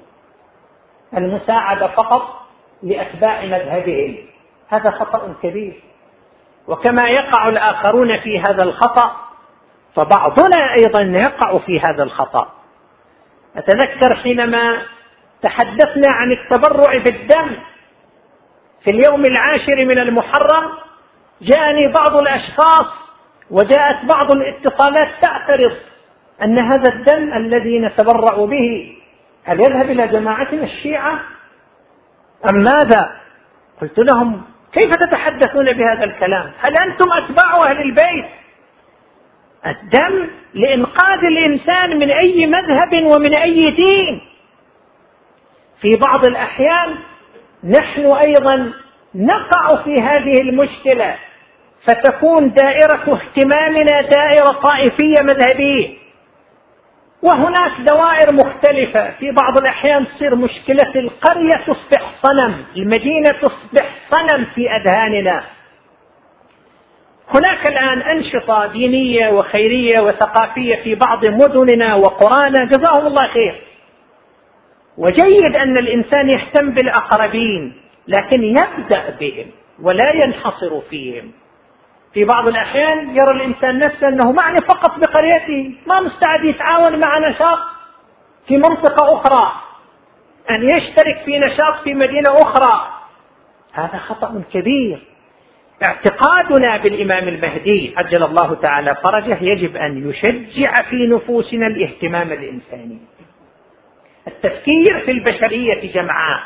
[1.17, 2.45] المساعدة فقط
[2.84, 4.15] لأتباع مذهبهم.
[4.67, 5.73] هذا خطأ كبير.
[6.67, 9.15] وكما يقع الآخرون في هذا الخطأ
[9.95, 12.47] فبعضنا أيضا يقع في هذا الخطأ.
[13.56, 14.82] أتذكر حينما
[15.41, 17.56] تحدثنا عن التبرع بالدم
[18.84, 20.71] في اليوم العاشر من المحرم
[21.41, 22.86] جاءني بعض الأشخاص
[23.51, 25.75] وجاءت بعض الاتصالات تعترض
[26.43, 28.95] أن هذا الدم الذي نتبرع به
[29.45, 31.19] هل يذهب إلى جماعتنا الشيعة
[32.49, 33.12] أم ماذا؟
[33.81, 38.25] قلت لهم كيف تتحدثون بهذا الكلام؟ هل أنتم أتباع أهل البيت؟
[39.65, 44.21] الدم لإنقاذ الإنسان من أي مذهب ومن أي دين
[45.81, 46.95] في بعض الأحيان
[47.63, 48.73] نحن أيضا
[49.15, 51.15] نقع في هذه المشكلة
[51.88, 56.04] فتكون دائرة اهتمامنا دائرة طائفية مذهبية
[57.21, 59.12] وهناك دوائر مختلفة.
[59.12, 65.43] في بعض الأحيان تصير مشكلة القرية تصبح صنم المدينة تصبح صنم في أذهاننا.
[67.36, 72.65] هناك الآن أنشطة دينية وخيرية وثقافية في بعض مدننا وقرانا.
[72.65, 73.56] جزاهم الله خير.
[74.97, 77.73] وجيد أن الإنسان يهتم بالأقربين
[78.08, 79.45] لكن يبدأ بهم
[79.82, 81.32] ولا ينحصر فيهم.
[82.15, 87.60] في بعض الأحيان يرى الإنسان نفسه أنه معني فقط بقريته ما مستعد يتعاون مع نشاط
[88.47, 89.51] في منطقة أخرى
[90.51, 92.88] أن يشترك في نشاط في مدينة أخرى
[93.73, 94.99] هذا خطأ كبير
[95.84, 102.99] اعتقادنا بالإمام المهدي عجل الله تعالى فرجه يجب أن يشجع في نفوسنا الاهتمام الإنساني.
[104.28, 106.43] التفكير في البشرية جمعاء.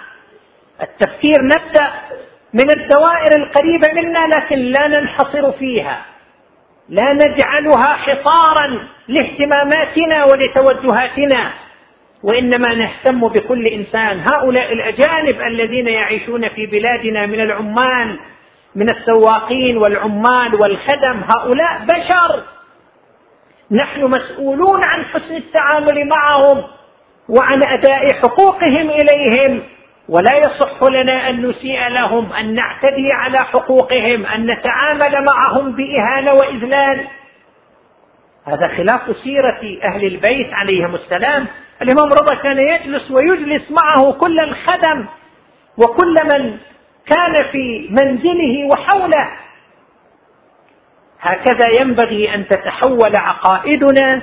[0.81, 1.91] التفكير نبدأ
[2.53, 6.05] من الدوائر القريبة منا لكن لا ننحصر فيها.
[6.89, 11.51] لا نجعلها حصارا لاهتماماتنا ولتوجهاتنا
[12.23, 14.25] وإنما نهتم بكل إنسان.
[14.33, 18.19] هؤلاء الأجانب الذين يعيشون في بلادنا من العمال
[18.75, 22.43] من السواقين والعمال والخدم هؤلاء بشر.
[23.71, 26.63] نحن مسؤولون عن حسن التعامل معهم
[27.29, 29.63] وعن أداء حقوقهم إليهم.
[30.09, 37.07] ولا يصح لنا أن نسيء لهم أن نعتدي على حقوقهم أن نتعامل معهم بإهانة وإذلال.
[38.45, 41.47] هذا خلاف سيرة أهل البيت عليهم السلام.
[41.81, 45.05] الإمام رضا كان يجلس ويجلس معه كل الخدم
[45.77, 46.57] وكل من
[47.05, 49.29] كان في منزله وحوله.
[51.21, 54.21] هكذا ينبغي أن تتحول عقائدنا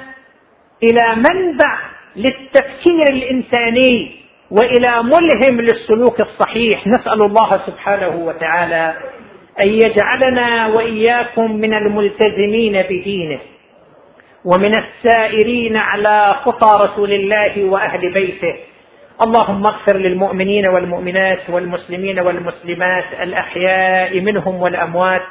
[0.83, 1.79] إلى منبع
[2.17, 4.26] للتفكير الإنساني.
[4.51, 8.95] وإلى ملهم للسلوك الصحيح نسأل الله سبحانه وتعالى
[9.61, 13.39] أن يجعلنا وإياكم من الملتزمين بدينه
[14.45, 18.55] ومن السائرين على خطى رسول الله وأهل بيته.
[19.23, 25.23] اللهم اغفر للمؤمنين والمؤمنات والمسلمين والمسلمات الأحياء منهم والأموات.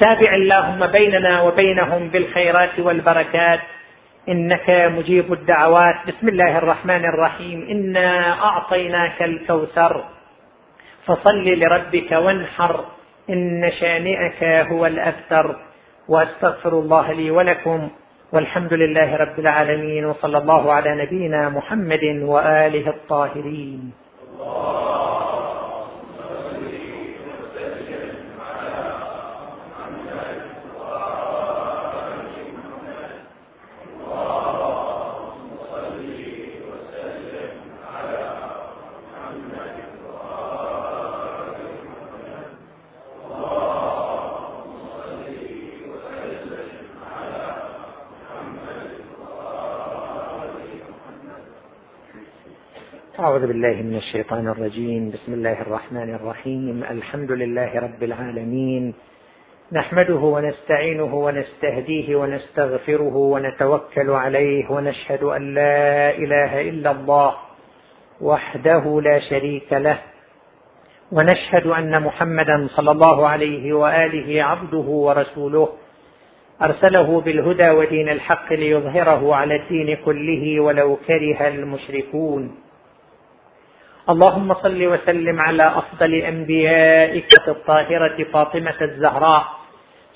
[0.00, 3.60] تابع اللهم بيننا وبينهم بالخيرات والبركات.
[4.28, 5.94] إنك مجيب الدعوات.
[6.08, 7.66] بسم الله الرحمن الرحيم.
[7.70, 10.04] إنا أعطيناك الكوثر.
[11.06, 12.84] فصل لربك وانحر.
[13.30, 15.56] إن شانئك هو الأبتر.
[16.08, 17.88] وأستغفر الله لي ولكم.
[18.32, 20.04] والحمد لله رب العالمين.
[20.04, 23.90] وصلى الله على نبينا محمد وآله الطاهرين.
[53.20, 55.10] أعوذ بالله من الشيطان الرجيم.
[55.10, 56.84] بسم الله الرحمن الرحيم.
[56.90, 58.94] الحمد لله رب العالمين.
[59.72, 67.34] نحمده ونستعينه ونستهديه ونستغفره ونتوكل عليه ونشهد أن لا إله إلا الله
[68.20, 69.98] وحده لا شريك له.
[71.12, 75.68] ونشهد أن محمدا صلى الله عليه وآله عبده ورسوله.
[76.62, 82.56] أرسله بالهدى ودين الحق ليظهره على الدين كله ولو كره المشركون.
[84.10, 89.44] اللهم صل وسلم على أفضل أنبيائك الطاهرة فاطمة الزهراء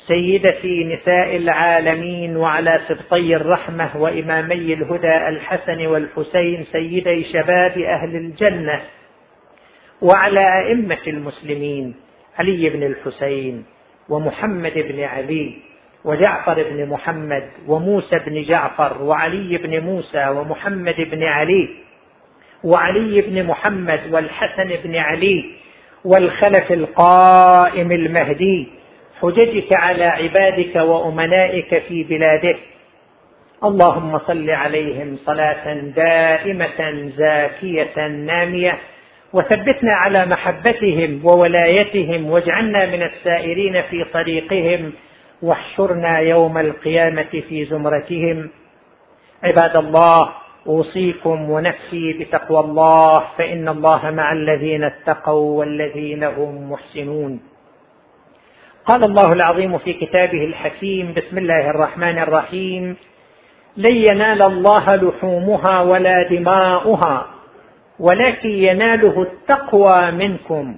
[0.07, 8.83] سيده نساء العالمين وعلى سبطي الرحمة وإمامي الهدى الحسن والحسين سيدي شباب أهل الجنة
[10.03, 11.95] وعلى أئمة المسلمين
[12.39, 13.65] علي بن الحسين
[14.09, 15.70] ومحمد بن علي.
[16.05, 21.69] وجعفر بن محمد وموسى بن جعفر وعلي بن موسى ومحمد بن علي
[22.65, 25.45] وعلي بن محمد والحسن بن علي
[26.05, 28.69] والخلف القائم المهدي
[29.21, 32.59] حججك على عبادك وأمنائك في بلادك
[33.65, 38.79] اللهم صل عليهم صلاة دائمة زاكية نامية
[39.33, 44.93] وثبتنا على محبتهم وولايتهم واجعلنا من السائرين في طريقهم
[45.43, 48.51] واحشرنا يوم القيامة في زمرتهم.
[49.43, 50.29] عباد الله
[50.67, 57.41] أوصيكم ونفسي بتقوى الله فإن الله مع الذين اتقوا والذين هم محسنون.
[58.87, 62.97] قال الله العظيم في كتابه الحكيم بسم الله الرحمن الرحيم
[63.77, 67.27] لن ينال الله لحومها ولا دماؤها
[67.99, 70.77] ولكن يناله التقوى منكم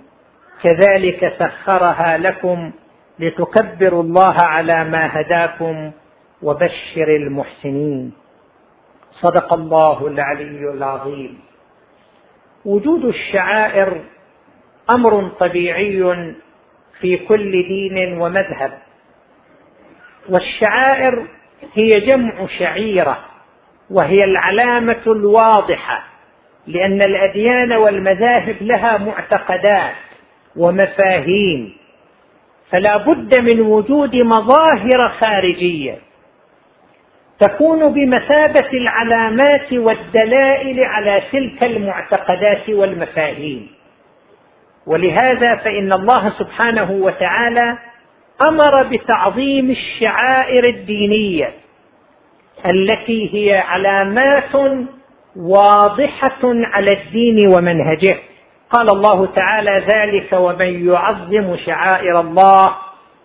[0.62, 2.72] كذلك سخرها لكم
[3.22, 5.90] لتكبروا الله على ما هداكم
[6.42, 8.12] وبشر المحسنين.
[9.12, 11.40] صدق الله العلي العظيم.
[12.64, 14.00] وجود الشعائر
[14.94, 16.34] أمر طبيعي
[17.00, 18.72] في كل دين ومذهب.
[20.28, 21.26] والشعائر
[21.74, 23.18] هي جمع شعيرة
[23.90, 26.04] وهي العلامة الواضحة
[26.66, 29.94] لأن الأديان والمذاهب لها معتقدات
[30.56, 31.81] ومفاهيم.
[32.72, 35.98] فلا بد من وجود مظاهر خارجية
[37.40, 43.68] تكون بمثابة العلامات والدلائل على تلك المعتقدات والمفاهيم.
[44.86, 47.78] ولهذا فإن الله سبحانه وتعالى
[48.48, 51.50] أمر بتعظيم الشعائر الدينية
[52.74, 54.78] التي هي علامات
[55.36, 58.18] واضحة على الدين ومنهجه.
[58.72, 62.76] قال الله تعالى ذلك ومن يعظم شعائر الله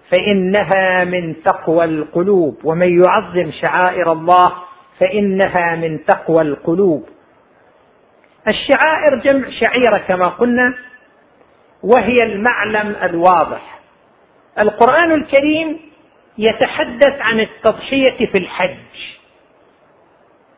[0.09, 2.57] فإنها من تقوى القلوب.
[2.63, 4.53] ومن يعظم شعائر الله
[4.99, 7.09] فإنها من تقوى القلوب.
[8.47, 10.73] الشعائر جمع شعيرة كما قلنا
[11.83, 13.79] وهي المعلم الواضح.
[14.59, 15.79] القرآن الكريم
[16.37, 18.77] يتحدث عن التضحية في الحج.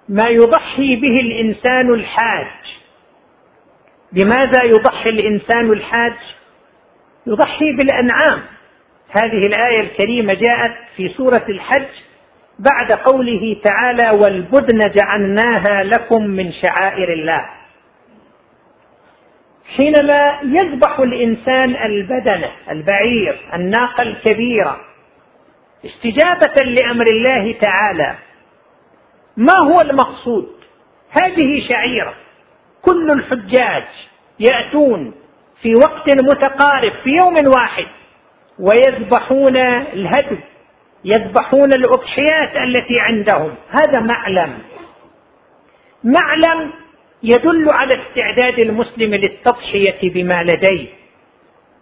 [0.10, 2.59] ما يضحي به الإنسان الحاج
[4.12, 6.13] بماذا يضحي الإنسان الحاج؟
[7.28, 8.41] يضحي بالأنعام.
[9.10, 11.88] هذه الآية الكريمة جاءت في سورة الحج
[12.60, 17.45] بعد قوله تعالى والبدن جعلناها لكم من شعائر الله
[19.78, 24.80] حينما يذبح الإنسان البدنة البعير الناقة الكبيرة
[25.86, 28.16] استجابة لأمر الله تعالى
[29.38, 30.49] ما هو المقصود؟
[31.22, 32.14] هذه شعيرة.
[32.82, 33.84] كل الحجاج
[34.39, 35.13] يأتون
[35.61, 37.86] في وقت متقارب في يوم واحد
[38.59, 39.57] ويذبحون
[39.93, 40.39] الهدي
[41.05, 43.55] يذبحون الأضحيات التي عندهم.
[43.69, 44.57] هذا معلم.
[46.03, 46.71] معلم
[47.23, 50.88] يدل على استعداد المسلم للتضحية بما لديه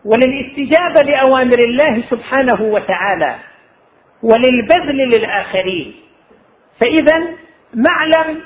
[0.05, 3.35] وللاستجابة لأوامر الله سبحانه وتعالى
[4.23, 5.95] وللبذل للآخرين.
[6.81, 7.27] فإذا
[7.73, 8.41] معلم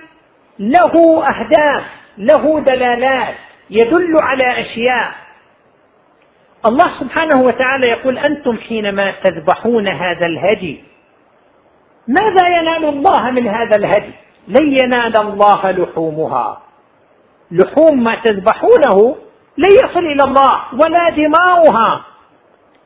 [0.60, 1.84] له أهداف
[2.18, 3.36] له دلالات
[3.70, 5.12] يدل على أشياء.
[6.66, 10.84] الله سبحانه وتعالى يقول أنتم حينما تذبحون هذا الهدي
[12.08, 14.14] ماذا ينال الله من هذا الهدي؟
[14.48, 16.62] لن ينال الله لحومها.
[17.52, 19.16] لحوم ما تذبحونه
[19.58, 22.06] لن يصل إلى الله ولا دماؤها.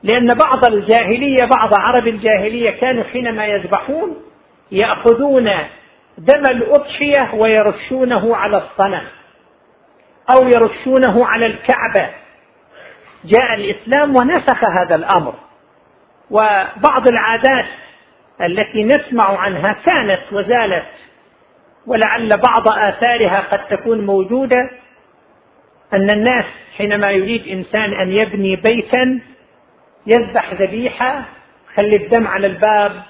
[0.04, 4.16] لأن بعض الجاهلية بعض عرب الجاهلية كانوا حينما يذبحون
[4.72, 5.52] يأخذون
[6.18, 9.08] دم الاضحيه ويرشونه على الصنم
[10.30, 12.10] أو يرشونه على الكعبة.
[13.26, 15.34] جاء الإسلام ونسخ هذا الأمر.
[16.32, 17.66] وبعض العادات
[18.42, 20.86] التي نسمع عنها كانت وزالت
[21.88, 24.70] ولعل بعض آثارها قد تكون موجودة.
[25.94, 26.46] أن الناس
[26.78, 29.22] حينما يريد إنسان أن يبني بيتا
[30.08, 31.22] يذبح ذبيحة
[31.76, 33.02] خلي الدم على الباب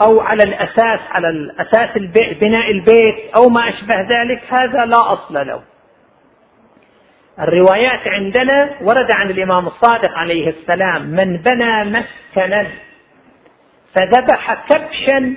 [0.00, 1.98] أو على الأساس على الأساس
[2.40, 5.62] بناء البيت أو ما أشبه ذلك هذا لا أصل له.
[7.40, 12.66] الروايات عندنا ورد عن الإمام الصادق عليه السلام من بنى مسكنا
[13.94, 15.34] فذبح كبشا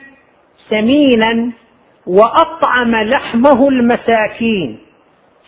[0.70, 1.52] سمينا
[2.08, 4.80] وأطعم لحمه المساكين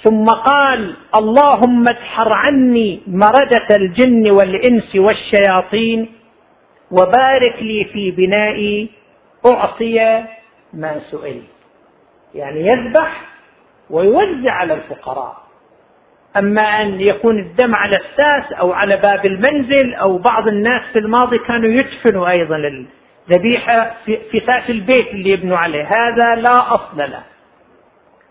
[0.04, 6.10] ثم قال اللهم ادحر عني مردة الجن والإنس والشياطين
[6.92, 8.90] وبارك لي في بنائي
[9.46, 10.24] أعطي
[10.74, 11.42] ما سئل.
[12.36, 13.22] يعني يذبح
[13.90, 15.42] ويوزع على الفقراء.
[16.38, 21.38] أما أن يكون الدم على الساس أو على باب المنزل أو بعض الناس في الماضي
[21.38, 22.86] كانوا يدفنوا أيضا
[23.30, 25.84] ذبيحة في ساس البيت اللي يبنوا عليه.
[25.84, 27.24] هذا لا أصل له.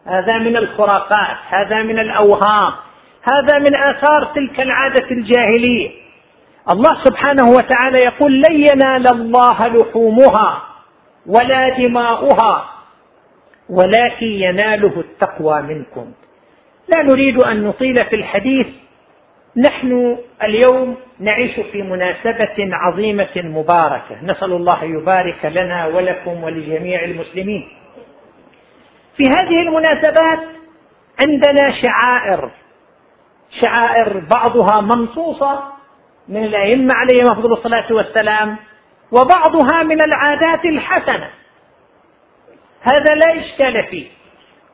[0.06, 2.72] هذا من الخرافات هذا من الأوهام
[3.32, 5.90] هذا من آثار تلك العادة الجاهلية.
[6.72, 10.69] الله سبحانه وتعالى يقول لن ينال الله لحومها.
[11.34, 12.64] ولا دماؤها
[13.70, 16.12] ولكن يناله التقوى منكم.
[16.94, 18.66] لا نريد أن نطيل في الحديث.
[19.56, 27.68] نحن اليوم نعيش في مناسبة عظيمة مباركة، نسأل الله يبارك لنا ولكم ولجميع المسلمين.
[29.16, 30.38] في هذه المناسبات
[31.20, 32.50] عندنا شعائر.
[33.64, 35.62] شعائر بعضها منصوصة
[36.28, 38.56] من الأئمة عليهم أفضل الصلاة والسلام.
[39.12, 41.30] وبعضها من العادات الحسنة.
[42.82, 44.06] هذا لا إشكال فيه.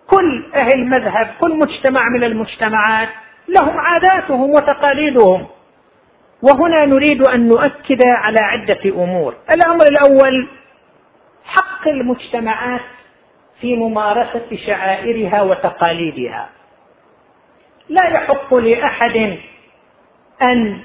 [0.06, 3.08] كل أهل مذهب كل مجتمع من المجتمعات
[3.48, 5.46] لهم عاداتهم وتقاليدهم.
[6.42, 9.34] وهنا نريد أن نؤكد على عدة أمور.
[9.50, 10.48] الأمر الأول
[11.44, 12.80] حق المجتمعات
[13.60, 16.48] في ممارسة شعائرها وتقاليدها.
[17.88, 19.38] لا يحق لأحد
[20.42, 20.80] أن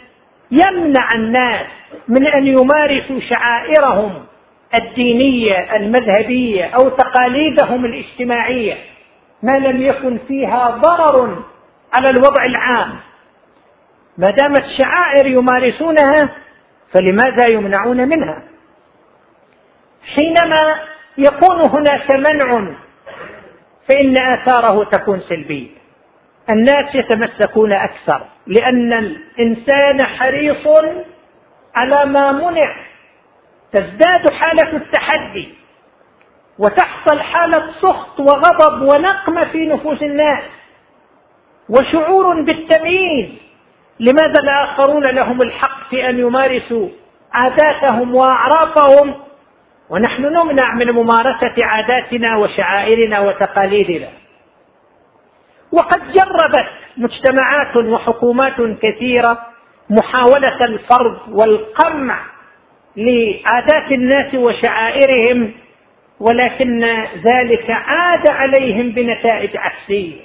[0.51, 1.65] يمنع الناس
[2.07, 4.25] من أن يمارسوا شعائرهم
[4.75, 8.77] الدينية المذهبية أو تقاليدهم الاجتماعية
[9.43, 11.43] ما لم يكن فيها ضرر
[11.93, 12.89] على الوضع العام.
[14.17, 16.29] ما دامت شعائر يمارسونها
[16.93, 18.43] فلماذا يمنعون منها؟
[20.15, 20.75] حينما
[21.17, 22.73] يكون هناك منع
[23.89, 25.80] فإن آثاره تكون سلبية.
[26.51, 30.67] الناس يتمسكون أكثر لأن الإنسان حريص
[31.75, 32.75] على ما منع.
[33.73, 35.49] تزداد حالة التحدي
[36.59, 40.43] وتحصل حالة سخط وغضب ونقمة في نفوس الناس.
[41.69, 43.29] وشعور بالتمييز.
[43.99, 46.89] لماذا الآخرون لهم الحق في أن يمارسوا
[47.33, 49.15] عاداتهم وأعرافهم
[49.89, 54.20] ونحن نمنع من ممارسة عاداتنا وشعائرنا وتقاليدنا.
[55.71, 59.39] وقد جربت مجتمعات وحكومات كثيرة
[59.89, 62.19] محاولة الفرض والقمع
[62.97, 65.51] لعادات الناس وشعائرهم
[66.19, 66.83] ولكن
[67.25, 70.21] ذلك عاد عليهم بنتائج عكسية.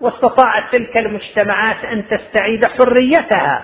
[0.00, 3.62] واستطاعت تلك المجتمعات أن تستعيد حريتها.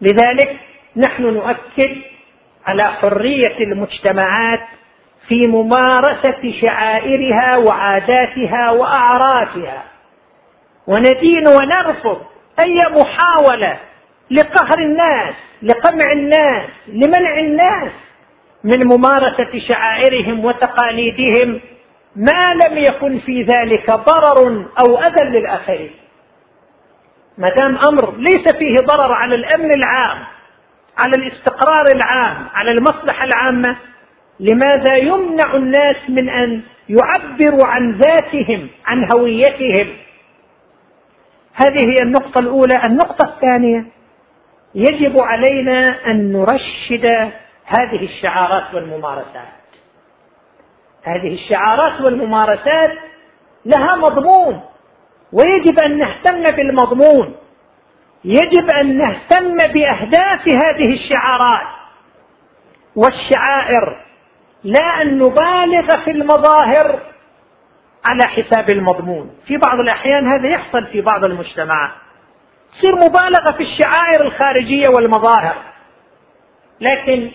[0.00, 0.56] لذلك
[0.96, 1.96] نحن نؤكد
[2.66, 4.60] على حرية المجتمعات
[5.28, 9.93] في ممارسة شعائرها وعاداتها واعرافها
[10.86, 12.22] وندين ونرفض.
[12.58, 13.78] أي محاولة
[14.30, 17.92] لقهر الناس لقمع الناس لمنع الناس
[18.64, 21.60] من ممارسة شعائرهم وتقاليدهم.
[22.16, 25.90] ما لم يكن في ذلك ضرر أو أذى للآخرين.
[27.38, 30.24] ما دام أمر ليس فيه ضرر على الأمن العام
[30.98, 33.76] على الاستقرار العام على المصلحة العامة
[34.40, 39.88] لماذا يمنع الناس من أن يعبروا عن ذاتهم عن هويتهم؟
[41.54, 42.84] هذه هي النقطة الأولى.
[42.84, 43.86] النقطة الثانية
[44.74, 47.06] يجب علينا أن نرشد
[47.66, 49.54] هذه الشعارات والممارسات.
[51.02, 52.92] هذه الشعارات والممارسات
[53.66, 54.60] لها مضمون
[55.32, 57.36] ويجب أن نهتم بالمضمون.
[58.24, 61.66] يجب أن نهتم بأهداف هذه الشعارات.
[62.96, 63.96] والشعائر
[64.64, 67.13] لا أن نبالغ في المظاهر.
[68.04, 69.30] على حساب المضمون.
[69.46, 71.90] في بعض الأحيان هذا يحصل في بعض المجتمعات
[72.78, 75.56] تصير مبالغة في الشعائر الخارجية والمظاهر.
[76.80, 77.30] لكن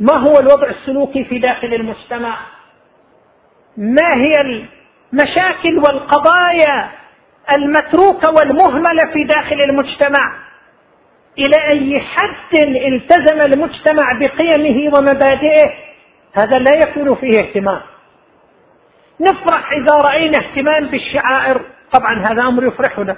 [0.00, 2.36] ما هو الوضع السلوكي في داخل المجتمع؟
[3.76, 4.32] ما هي
[5.12, 6.88] المشاكل والقضايا
[7.52, 10.36] المتروكة والمهملة في داخل المجتمع؟
[11.38, 12.54] إلى أي حد
[12.92, 15.72] التزم المجتمع بقيمه ومبادئه؟
[16.32, 17.80] هذا لا يكون فيه اهتمام.
[19.22, 21.60] نفرح إذا رأينا اهتمام بالشعائر.
[21.92, 23.16] طبعا هذا أمر يفرحنا.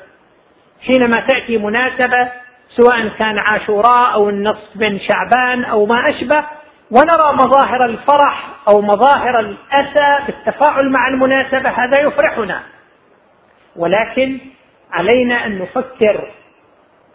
[0.86, 2.32] حينما تأتي مناسبة
[2.76, 6.44] سواء كان عاشوراء أو النصف من شعبان أو ما أشبه
[6.90, 12.62] ونرى مظاهر الفرح أو مظاهر الأسى بالتفاعل مع المناسبة هذا يفرحنا.
[13.76, 14.38] ولكن
[14.92, 16.28] علينا أن نفكر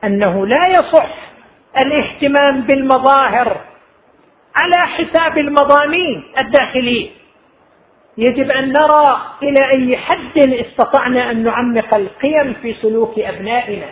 [0.04, 1.16] أنه لا يصح
[1.78, 3.58] الاهتمام بالمظاهر
[4.56, 7.10] على حساب المضامين الداخليه
[8.20, 13.86] يجب أن نرى إلى أي حد استطعنا أن نعمق القيم في سلوك أبنائنا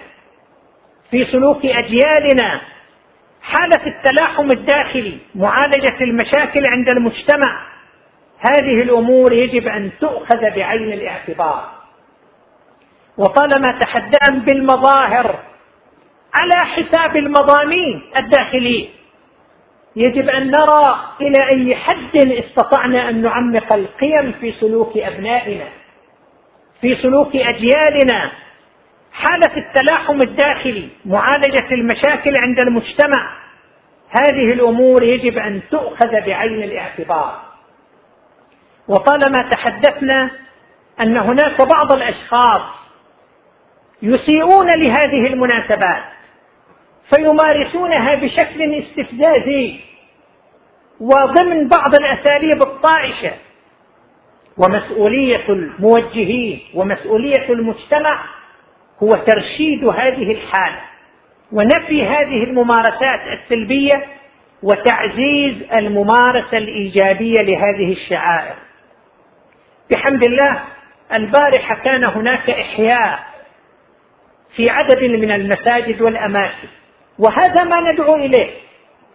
[1.11, 2.61] في سلوك أجيالنا.
[3.41, 7.67] حالة التلاحم الداخلي معالجة المشاكل عند المجتمع
[8.39, 11.71] هذه الأمور يجب أن تؤخذ بعين الاعتبار.
[13.17, 15.39] وطالما تحدثنا بالمظاهر
[16.33, 18.96] على حساب المضامين الداخليه
[19.97, 25.65] يجب أن نرى إلى أي حد استطعنا أن نعمق القيم في سلوك أبنائنا
[26.81, 28.31] في سلوك أجيالنا.
[29.11, 33.37] حالة التلاحم الداخلي معالجة المشاكل عند المجتمع
[34.09, 37.41] هذه الأمور يجب أن تؤخذ بعين الاعتبار.
[38.87, 40.29] وطالما تحدثنا
[41.01, 42.61] أن هناك بعض الأشخاص
[44.01, 46.03] يسيئون لهذه المناسبات
[47.15, 49.86] فيمارسونها بشكل استفزازي.
[50.99, 53.31] وضمن بعض الأساليب الطائشة
[54.57, 58.19] ومسؤولية الموجهين ومسؤولية المجتمع
[59.03, 60.79] هو ترشيد هذه الحالة
[61.51, 64.05] ونفي هذه الممارسات السلبية
[64.63, 68.55] وتعزيز الممارسة الإيجابية لهذه الشعائر.
[69.91, 70.59] بحمد الله
[71.13, 73.19] البارحة كان هناك إحياء
[74.55, 76.67] في عدد من المساجد والأماكن
[77.19, 78.49] وهذا ما ندعو إليه.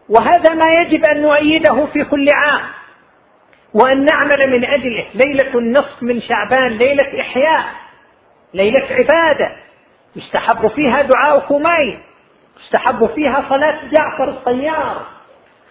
[0.09, 2.63] وهذا ما يجب أن نؤيده في كل عام.
[3.75, 5.07] وأن نعمل من أجله.
[5.15, 7.65] ليلة النصف من شعبان ليلة إحياء
[8.55, 9.57] ليلة عبادة.
[10.17, 11.99] يستحب فيها دعاء كميل
[12.65, 15.07] يستحب فيها صلاة جعفر الطيار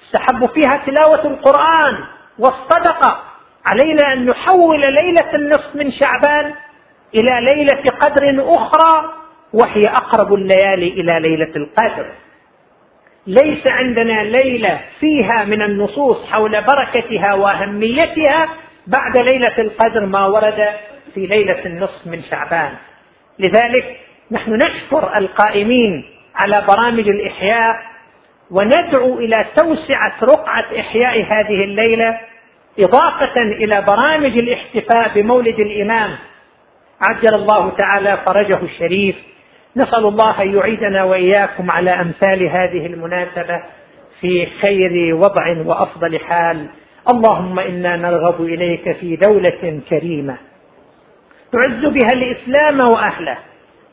[0.05, 1.97] يستحب فيها تلاوة القرآن
[2.39, 3.23] والصدقة.
[3.65, 6.53] علينا أن نحول ليلة النصف من شعبان
[7.15, 9.13] إلى ليلة قدر أخرى
[9.53, 12.05] وهي أقرب الليالي إلى ليلة القدر.
[13.27, 18.49] ليس عندنا ليلة فيها من النصوص حول بركتها وأهميتها
[18.87, 20.69] بعد ليلة القدر ما ورد
[21.13, 22.71] في ليلة النصف من شعبان.
[23.39, 23.97] لذلك
[24.31, 26.05] نحن نشكر القائمين
[26.35, 27.81] على برامج الإحياء
[28.51, 32.19] وندعو إلى توسعة رقعة إحياء هذه الليلة
[32.79, 36.15] إضافة إلى برامج الاحتفاء بمولد الإمام.
[37.07, 39.15] عجل الله تعالى فرجه الشريف.
[39.75, 43.61] نسأل الله أن يعيدنا وإياكم على أمثال هذه المناسبة
[44.21, 46.67] في خير وضع وأفضل حال.
[47.13, 50.37] اللهم إنا نرغب إليك في دولة كريمة.
[51.51, 53.37] تعز بها الإسلام وأهله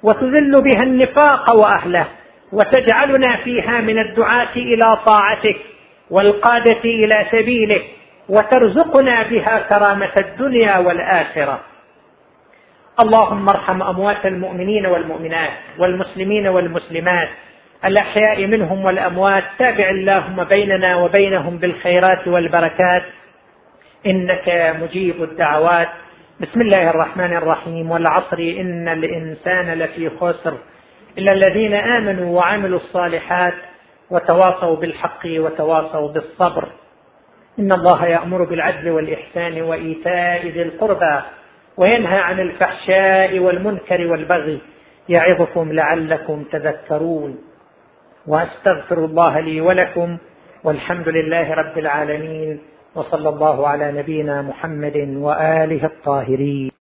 [0.02, 2.06] وتذل بها النفاق وأهله
[2.52, 5.56] وتجعلنا فيها من الدعاة إلى طاعتك
[6.10, 7.84] والقادة إلى سبيلك
[8.28, 11.60] وترزقنا بها كرامة الدنيا والآخرة.
[13.00, 17.28] اللهم ارحم أموات المؤمنين والمؤمنات والمسلمين والمسلمات.
[17.84, 23.02] الأحياء منهم والأموات تابع اللهم بيننا وبينهم بالخيرات والبركات.
[24.06, 25.88] إنك مجيب الدعوات.
[26.40, 27.90] بسم الله الرحمن الرحيم.
[27.90, 30.54] والعصر إن الإنسان لفي خسر.
[31.18, 33.54] إلا الذين آمنوا وعملوا الصالحات
[34.10, 36.68] وتواصوا بالحق وتواصوا بالصبر.
[37.58, 41.20] إن الله يأمر بالعدل والإحسان وإيتاء ذي القربى.
[41.78, 44.58] وينهى عن الفحشاء والمنكر والبغي
[45.08, 47.38] يعظكم لعلكم تذكرون.
[48.26, 50.18] وأستغفر الله لي ولكم
[50.64, 52.60] والحمد لله رب العالمين
[52.94, 56.77] وصلى الله على نبينا محمد وآله الطاهرين.